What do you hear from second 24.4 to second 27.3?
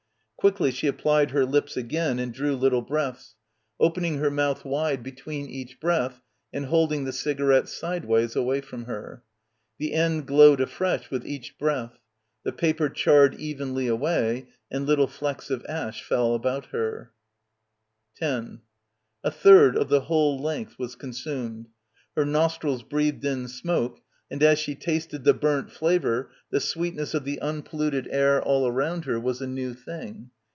as she tasted the burnt flavour the sweetness of